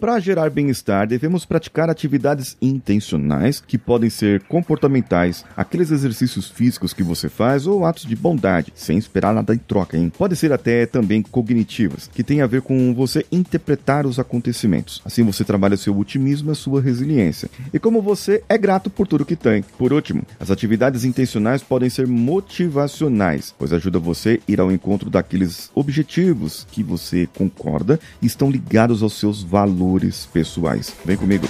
[0.00, 7.02] Para gerar bem-estar, devemos praticar atividades intencionais que podem ser comportamentais, aqueles exercícios físicos que
[7.02, 10.10] você faz ou atos de bondade, sem esperar nada em troca, hein?
[10.16, 15.02] Pode ser até também cognitivas, que tem a ver com você interpretar os acontecimentos.
[15.04, 17.50] Assim você trabalha seu otimismo e a sua resiliência.
[17.70, 19.62] E como você é grato por tudo que tem.
[19.76, 25.10] Por último, as atividades intencionais podem ser motivacionais, pois ajuda você a ir ao encontro
[25.10, 29.89] daqueles objetivos que você concorda e estão ligados aos seus valores
[30.32, 30.92] pessoais.
[31.04, 31.46] Vem comigo.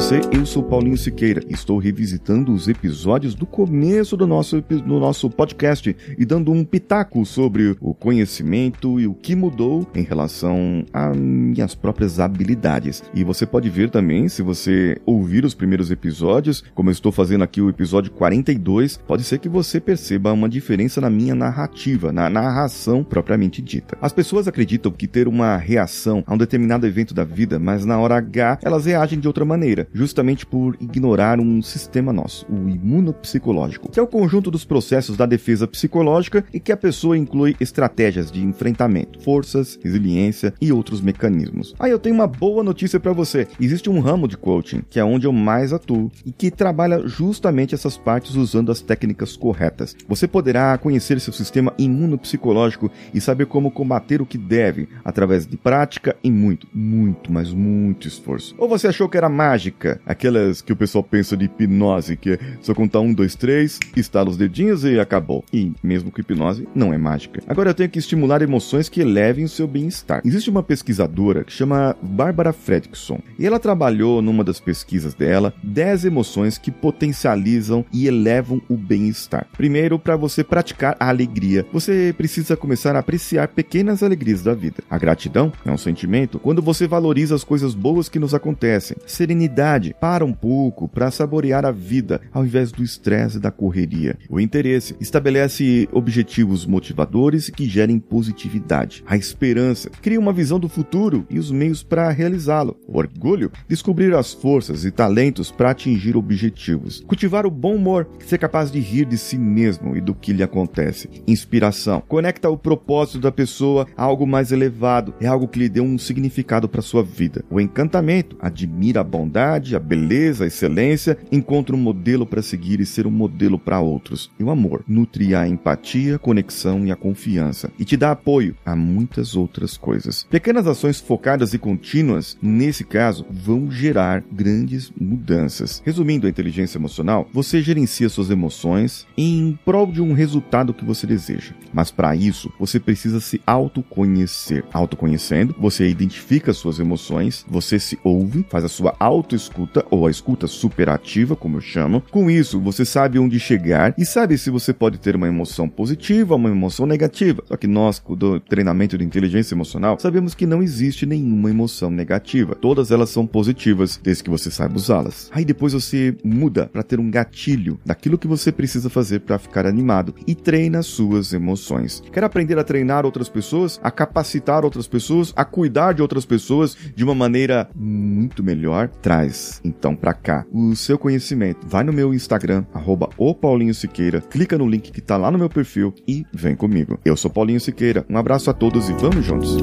[0.00, 1.42] Você, eu sou Paulinho Siqueira.
[1.48, 7.26] Estou revisitando os episódios do começo do nosso, do nosso podcast e dando um pitaco
[7.26, 13.02] sobre o conhecimento e o que mudou em relação a minhas próprias habilidades.
[13.12, 17.42] E você pode ver também, se você ouvir os primeiros episódios, como eu estou fazendo
[17.42, 22.30] aqui o episódio 42, pode ser que você perceba uma diferença na minha narrativa, na
[22.30, 23.98] narração propriamente dita.
[24.00, 27.98] As pessoas acreditam que ter uma reação a um determinado evento da vida, mas na
[27.98, 33.90] hora H elas reagem de outra maneira justamente por ignorar um sistema nosso, o imunopsicológico,
[33.90, 38.30] que é o conjunto dos processos da defesa psicológica e que a pessoa inclui estratégias
[38.30, 41.74] de enfrentamento, forças, resiliência e outros mecanismos.
[41.78, 43.46] Aí eu tenho uma boa notícia para você.
[43.60, 47.74] Existe um ramo de coaching, que é onde eu mais atuo e que trabalha justamente
[47.74, 49.96] essas partes usando as técnicas corretas.
[50.08, 55.56] Você poderá conhecer seu sistema imunopsicológico e saber como combater o que deve através de
[55.56, 58.54] prática e muito, muito, mas muito esforço.
[58.58, 62.38] Ou você achou que era mágica aquelas que o pessoal pensa de hipnose, que é
[62.60, 65.44] só contar um, dois, três, estala os dedinhos e acabou.
[65.52, 67.42] E mesmo que hipnose não é mágica.
[67.46, 70.22] Agora eu tenho que estimular emoções que elevem o seu bem-estar.
[70.24, 76.06] Existe uma pesquisadora que chama Barbara Fredrickson e ela trabalhou numa das pesquisas dela 10
[76.06, 79.46] emoções que potencializam e elevam o bem-estar.
[79.56, 84.82] Primeiro, para você praticar a alegria, você precisa começar a apreciar pequenas alegrias da vida.
[84.88, 88.96] A gratidão é um sentimento quando você valoriza as coisas boas que nos acontecem.
[89.06, 89.57] Serenidade
[89.98, 94.16] para um pouco para saborear a vida ao invés do estresse e da correria.
[94.30, 99.02] O interesse estabelece objetivos motivadores que gerem positividade.
[99.06, 102.76] A esperança cria uma visão do futuro e os meios para realizá-lo.
[102.86, 107.02] O orgulho descobrir as forças e talentos para atingir objetivos.
[107.06, 110.42] Cultivar o bom humor, ser capaz de rir de si mesmo e do que lhe
[110.42, 111.08] acontece.
[111.26, 115.80] Inspiração conecta o propósito da pessoa a algo mais elevado, é algo que lhe dê
[115.80, 117.44] um significado para sua vida.
[117.50, 122.86] O encantamento admira a bondade a beleza, a excelência, encontra um modelo para seguir e
[122.86, 124.30] ser um modelo para outros.
[124.38, 128.54] E o amor nutre a empatia, a conexão e a confiança e te dá apoio
[128.64, 130.26] a muitas outras coisas.
[130.30, 135.82] Pequenas ações focadas e contínuas, nesse caso, vão gerar grandes mudanças.
[135.84, 141.06] Resumindo a inteligência emocional, você gerencia suas emoções em prol de um resultado que você
[141.06, 141.54] deseja.
[141.72, 144.64] Mas para isso, você precisa se autoconhecer.
[144.72, 150.10] Autoconhecendo, você identifica suas emoções, você se ouve, faz a sua autoescuta escuta ou a
[150.10, 152.02] escuta superativa, como eu chamo.
[152.10, 156.34] Com isso, você sabe onde chegar e sabe se você pode ter uma emoção positiva
[156.34, 157.42] ou uma emoção negativa.
[157.46, 162.54] Só que nós, do treinamento de inteligência emocional, sabemos que não existe nenhuma emoção negativa.
[162.54, 165.30] Todas elas são positivas, desde que você saiba usá-las.
[165.32, 169.66] Aí depois você muda para ter um gatilho daquilo que você precisa fazer para ficar
[169.66, 172.02] animado e treina suas emoções.
[172.12, 176.76] Quer aprender a treinar outras pessoas, a capacitar outras pessoas, a cuidar de outras pessoas
[176.94, 178.88] de uma maneira muito melhor?
[179.02, 179.27] Traz
[179.64, 181.66] então para cá o seu conhecimento.
[181.66, 185.38] Vai no meu Instagram, arroba o Paulinho Siqueira, clica no link que tá lá no
[185.38, 186.98] meu perfil e vem comigo.
[187.04, 189.56] Eu sou Paulinho Siqueira, um abraço a todos e vamos juntos!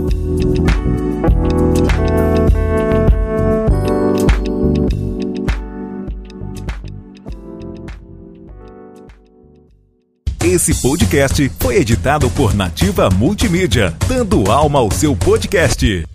[10.56, 16.15] Esse podcast foi editado por Nativa Multimídia, dando alma ao seu podcast.